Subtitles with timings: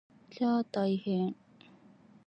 [0.31, 1.35] きゃー大変！